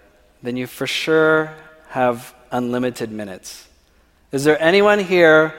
[0.41, 1.53] then you for sure
[1.89, 3.67] have unlimited minutes.
[4.31, 5.53] Is there anyone here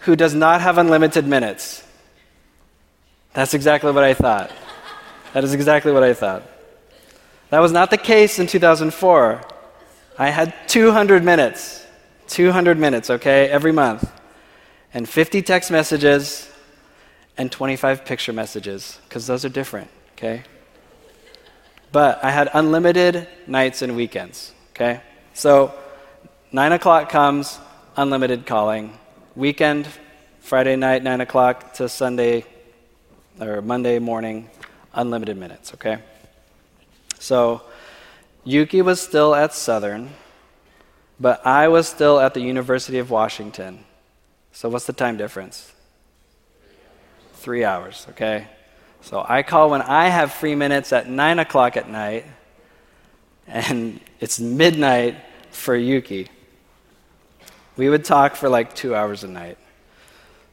[0.00, 1.84] who does not have unlimited minutes?
[3.34, 4.50] That's exactly what I thought.
[5.32, 6.42] That is exactly what I thought.
[7.50, 9.42] That was not the case in 2004.
[10.18, 11.86] I had 200 minutes.
[12.26, 14.10] 200 minutes, okay, every month
[14.94, 16.50] and 50 text messages
[17.36, 20.42] and 25 picture messages, because those are different, okay?
[21.92, 25.00] But I had unlimited nights and weekends, okay?
[25.34, 25.72] So
[26.52, 27.58] 9 o'clock comes,
[27.96, 28.98] unlimited calling.
[29.36, 29.86] Weekend,
[30.40, 32.44] Friday night, 9 o'clock to Sunday
[33.40, 34.50] or Monday morning,
[34.94, 35.98] unlimited minutes, okay?
[37.18, 37.62] So
[38.44, 40.10] Yuki was still at Southern,
[41.20, 43.84] but I was still at the University of Washington.
[44.58, 45.72] So, what's the time difference?
[47.34, 48.48] Three hours, okay?
[49.02, 52.26] So, I call when I have free minutes at 9 o'clock at night,
[53.46, 55.14] and it's midnight
[55.52, 56.26] for Yuki.
[57.76, 59.58] We would talk for like two hours a night.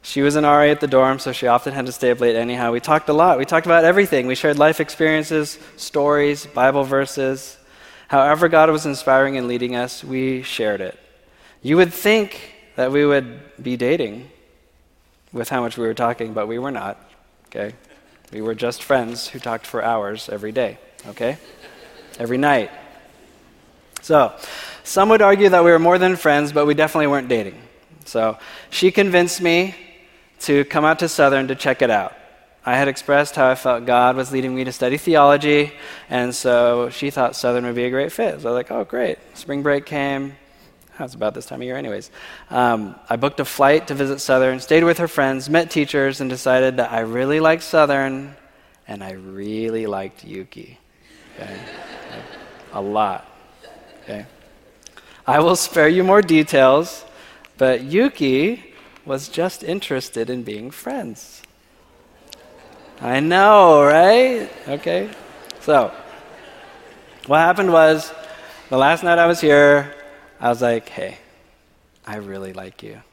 [0.02, 2.36] She was an RA at the dorm, so she often had to stay up late
[2.36, 2.70] anyhow.
[2.70, 3.38] We talked a lot.
[3.38, 4.28] We talked about everything.
[4.28, 7.58] We shared life experiences, stories, Bible verses.
[8.06, 10.96] However, God was inspiring and leading us, we shared it.
[11.60, 14.30] You would think that we would be dating
[15.32, 16.98] with how much we were talking, but we were not,
[17.46, 17.74] okay?
[18.32, 21.38] We were just friends who talked for hours every day, okay?
[22.18, 22.70] Every night.
[24.02, 24.34] So,
[24.84, 27.60] some would argue that we were more than friends, but we definitely weren't dating.
[28.04, 28.38] So,
[28.70, 29.74] she convinced me
[30.40, 32.14] to come out to Southern to check it out.
[32.64, 35.72] I had expressed how I felt God was leading me to study theology,
[36.10, 38.40] and so she thought Southern would be a great fit.
[38.40, 39.18] So I was like, oh, great.
[39.34, 40.34] Spring break came,
[41.04, 42.10] it's about this time of year, anyways.
[42.50, 46.30] Um, I booked a flight to visit Southern, stayed with her friends, met teachers, and
[46.30, 48.36] decided that I really liked Southern
[48.88, 50.78] and I really liked Yuki.
[51.34, 51.58] Okay?
[52.72, 53.26] a lot.
[54.02, 54.26] Okay?
[55.26, 57.04] I will spare you more details,
[57.56, 58.74] but Yuki
[59.04, 61.42] was just interested in being friends.
[63.00, 64.48] I know, right?
[64.68, 65.10] Okay.
[65.60, 65.92] So,
[67.26, 68.12] what happened was
[68.68, 69.95] the last night I was here,
[70.38, 71.16] I was like, hey,
[72.06, 73.00] I really like you.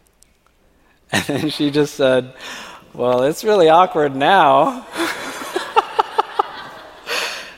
[1.14, 2.34] And then she just said,
[2.94, 4.86] well, it's really awkward now.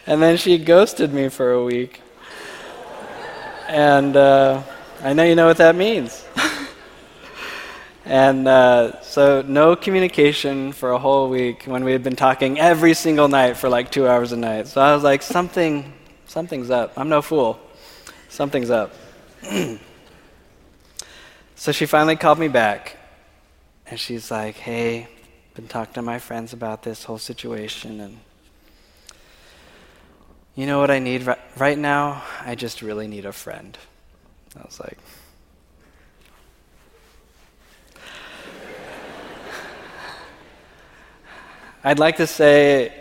[0.07, 2.01] and then she ghosted me for a week.
[3.68, 4.61] And uh,
[5.01, 6.26] I know you know what that means.
[8.05, 12.93] and uh, so, no communication for a whole week when we had been talking every
[12.93, 14.68] single night for like two hours a night.
[14.68, 15.93] So I was like, something,
[16.28, 16.93] something's up.
[16.97, 17.59] I'm no fool.
[18.30, 18.93] Something's up.
[21.57, 22.97] So she finally called me back.
[23.87, 25.07] And she's like, hey,
[25.55, 28.01] been talking to my friends about this whole situation.
[28.01, 28.19] And
[30.53, 32.21] you know what I need right, right now?
[32.41, 33.77] I just really need a friend.
[34.57, 34.97] I was like,
[41.83, 42.93] I'd like to say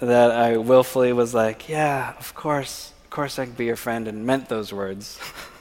[0.00, 4.08] that I willfully was like, yeah, of course, of course I can be your friend,
[4.08, 5.20] and meant those words.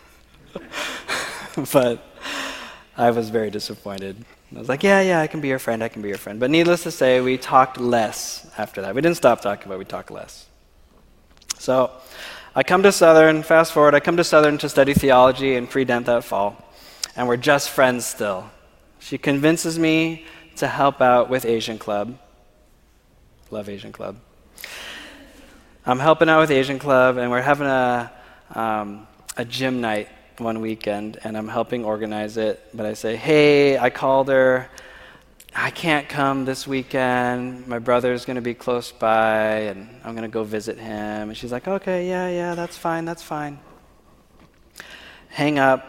[1.74, 2.04] but
[2.98, 4.24] I was very disappointed.
[4.56, 6.40] I was like, yeah, yeah, I can be your friend, I can be your friend.
[6.40, 8.96] But needless to say, we talked less after that.
[8.96, 10.48] We didn't stop talking, but we talked less.
[11.60, 11.92] So
[12.56, 15.84] I come to Southern, fast forward, I come to Southern to study theology and pre
[15.86, 16.56] dent that fall,
[17.16, 18.50] and we're just friends still.
[19.00, 22.18] She convinces me to help out with Asian Club.
[23.52, 24.18] Love Asian Club.
[25.86, 28.12] I'm helping out with Asian Club, and we're having a,
[28.56, 32.64] um, a gym night one weekend, and I'm helping organize it.
[32.74, 34.70] But I say, hey, I called her.
[35.56, 37.68] I can't come this weekend.
[37.68, 41.30] My brother's going to be close by, and I'm going to go visit him.
[41.30, 43.60] And she's like, okay, yeah, yeah, that's fine, that's fine.
[45.30, 45.84] Hang up,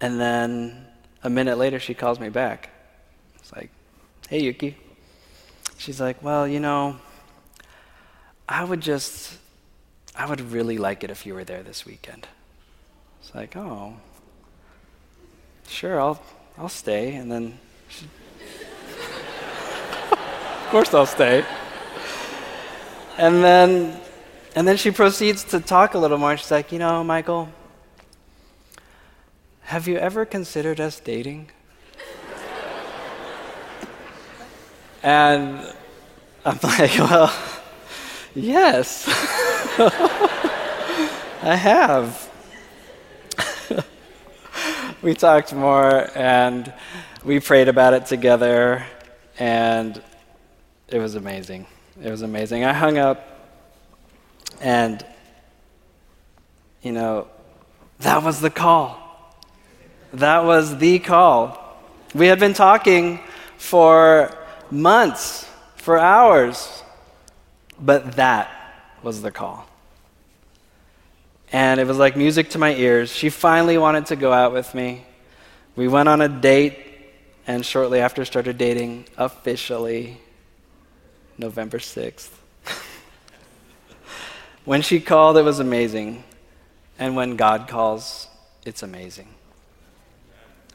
[0.00, 0.86] and then
[1.22, 2.70] a minute later, she calls me back.
[3.38, 3.70] It's like,
[4.28, 4.76] hey, Yuki.
[5.78, 6.96] She's like, Well, you know,
[8.48, 9.36] I would just,
[10.14, 12.26] I would really like it if you were there this weekend.
[13.26, 13.94] It's like, Oh,
[15.66, 16.22] sure, I'll,
[16.56, 17.16] I'll stay.
[17.16, 17.58] And then,
[17.88, 18.06] she,
[20.12, 21.44] of course, I'll stay.
[23.18, 24.00] And then,
[24.54, 26.36] and then she proceeds to talk a little more.
[26.36, 27.48] She's like, You know, Michael,
[29.62, 31.50] have you ever considered us dating?
[35.02, 35.60] And
[36.44, 37.32] I'm like, well,
[38.34, 39.04] yes,
[41.42, 42.25] I have.
[45.06, 46.72] We talked more and
[47.24, 48.84] we prayed about it together,
[49.38, 50.02] and
[50.88, 51.64] it was amazing.
[52.02, 52.64] It was amazing.
[52.64, 53.20] I hung up,
[54.60, 55.06] and,
[56.82, 57.28] you know,
[58.00, 58.98] that was the call.
[60.12, 61.78] That was the call.
[62.12, 63.20] We had been talking
[63.58, 64.36] for
[64.72, 66.82] months, for hours.
[67.78, 68.50] But that
[69.04, 69.68] was the call.
[71.56, 73.10] And it was like music to my ears.
[73.10, 75.06] She finally wanted to go out with me.
[75.74, 76.76] We went on a date,
[77.46, 80.20] and shortly after started dating officially
[81.38, 82.28] November 6th.
[84.66, 86.24] when she called, it was amazing.
[86.98, 88.28] And when God calls,
[88.66, 89.28] it's amazing.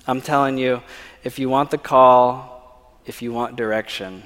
[0.07, 0.81] I'm telling you,
[1.23, 4.23] if you want the call, if you want direction,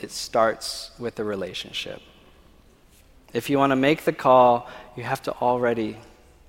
[0.00, 2.02] it starts with the relationship.
[3.32, 5.96] If you want to make the call, you have to already,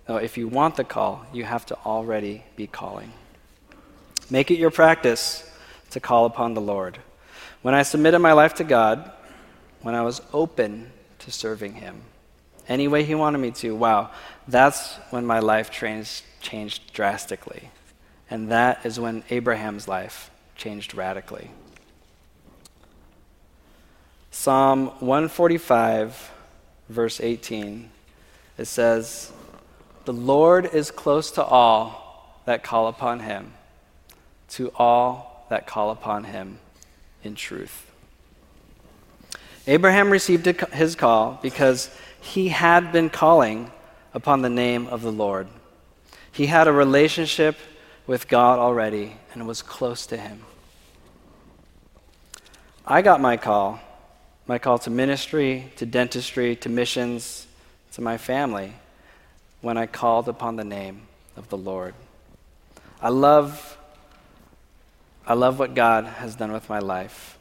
[0.07, 3.11] no, if you want the call, you have to already be calling.
[4.29, 5.49] Make it your practice
[5.91, 6.99] to call upon the Lord.
[7.61, 9.11] When I submitted my life to God,
[9.81, 12.01] when I was open to serving Him,
[12.67, 14.11] any way He wanted me to, wow,
[14.47, 17.71] that's when my life changed, changed drastically.
[18.29, 21.49] And that is when Abraham's life changed radically.
[24.31, 26.31] Psalm 145,
[26.89, 27.89] verse 18,
[28.57, 29.31] it says,
[30.05, 33.53] The Lord is close to all that call upon him,
[34.49, 36.59] to all that call upon him
[37.23, 37.85] in truth.
[39.67, 43.71] Abraham received his call because he had been calling
[44.13, 45.47] upon the name of the Lord.
[46.31, 47.55] He had a relationship
[48.07, 50.41] with God already and was close to him.
[52.85, 53.79] I got my call,
[54.49, 57.45] my call to ministry, to dentistry, to missions,
[57.91, 58.73] to my family,
[59.61, 61.03] when I called upon the name
[61.37, 61.93] of the Lord.
[62.99, 63.77] I love,
[65.27, 67.37] I love what God has done with my life.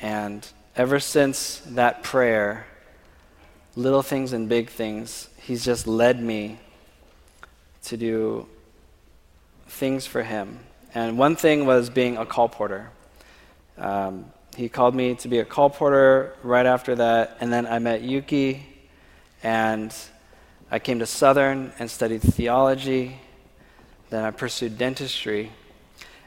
[0.00, 2.64] And ever since that prayer,
[3.74, 6.60] little things and big things, He's just led me
[7.86, 8.46] to do
[9.66, 10.60] things for Him.
[10.94, 12.86] And one thing was being a colporteur.
[13.76, 14.26] Um,
[14.56, 17.38] he called me to be a colporteur right after that.
[17.40, 18.66] And then I met Yuki,
[19.42, 19.94] and
[20.70, 23.18] I came to Southern and studied theology.
[24.10, 25.50] Then I pursued dentistry.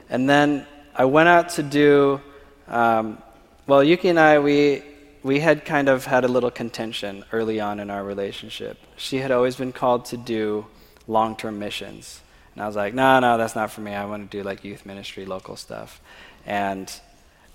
[0.08, 2.20] And then I went out to do,
[2.68, 3.22] um,
[3.66, 4.82] well, Yuki and I, we,
[5.22, 8.78] we had kind of had a little contention early on in our relationship.
[8.96, 10.66] She had always been called to do
[11.06, 12.20] long term missions.
[12.54, 13.92] And I was like, no, no, that's not for me.
[13.92, 16.00] I want to do like youth ministry, local stuff.
[16.46, 16.90] And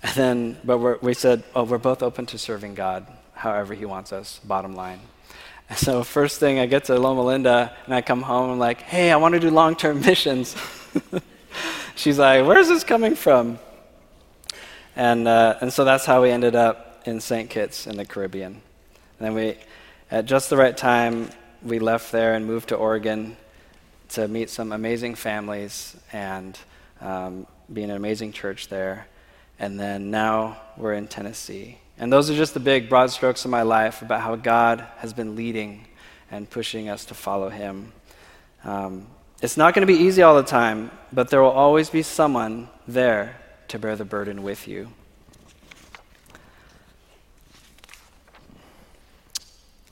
[0.02, 4.12] and then, but we said, oh, we're both open to serving God however He wants
[4.12, 5.00] us, bottom line.
[5.68, 8.58] And so, first thing, I get to Loma Linda and I come home, and I'm
[8.58, 10.56] like, hey, I want to do long term missions.
[11.94, 13.58] she's like, where's this coming from?
[14.96, 17.48] And, uh, and so that's how we ended up in St.
[17.48, 18.60] Kitts in the Caribbean.
[19.18, 19.56] And then we,
[20.10, 21.30] at just the right time,
[21.62, 23.36] we left there and moved to Oregon
[24.10, 26.58] to meet some amazing families and
[27.00, 29.06] um, be in an amazing church there.
[29.62, 31.78] And then now we're in Tennessee.
[31.96, 35.12] And those are just the big, broad strokes of my life about how God has
[35.12, 35.86] been leading
[36.32, 37.92] and pushing us to follow Him.
[38.64, 39.06] Um,
[39.40, 42.70] it's not going to be easy all the time, but there will always be someone
[42.88, 43.36] there
[43.68, 44.88] to bear the burden with you.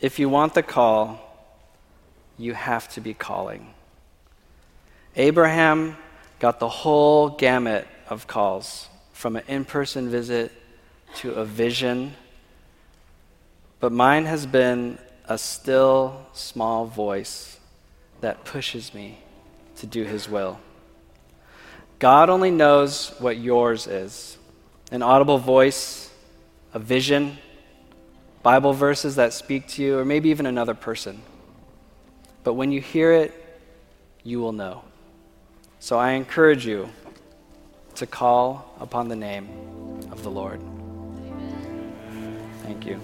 [0.00, 1.20] If you want the call,
[2.36, 3.72] you have to be calling.
[5.14, 5.96] Abraham
[6.40, 8.88] got the whole gamut of calls
[9.20, 10.50] from an in person visit
[11.14, 12.14] to a vision.
[13.78, 14.98] But mine has been
[15.28, 17.60] a still small voice
[18.22, 19.18] that pushes me
[19.76, 20.58] to do his will.
[21.98, 24.38] God only knows what yours is
[24.90, 26.10] an audible voice,
[26.72, 27.36] a vision,
[28.42, 31.20] Bible verses that speak to you, or maybe even another person.
[32.42, 33.60] But when you hear it,
[34.24, 34.82] you will know.
[35.78, 36.88] So I encourage you
[38.00, 39.46] to call upon the name
[40.10, 40.58] of the Lord.
[40.58, 42.50] Amen.
[42.62, 42.94] Thank you.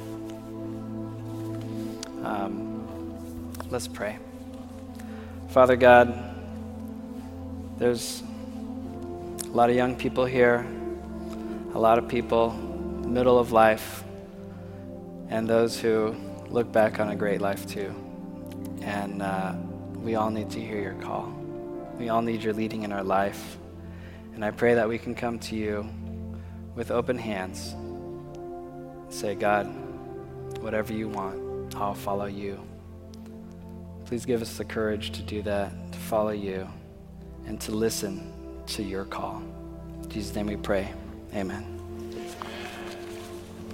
[2.25, 4.17] Um, let's pray.
[5.51, 6.15] Father God,
[7.77, 8.23] there's
[9.45, 10.67] a lot of young people here,
[11.75, 14.03] a lot of people middle of life,
[15.29, 16.17] and those who
[16.49, 17.95] look back on a great life too.
[18.81, 19.57] And uh,
[19.97, 21.31] we all need to hear your call.
[21.99, 23.59] We all need your leading in our life.
[24.37, 25.89] And I pray that we can come to you
[26.75, 27.75] with open hands.
[29.09, 29.65] Say, God,
[30.61, 32.61] whatever you want, I'll follow you.
[34.05, 36.69] Please give us the courage to do that, to follow you,
[37.47, 38.31] and to listen
[38.67, 39.43] to your call.
[40.03, 40.93] In Jesus' name we pray.
[41.35, 41.76] Amen.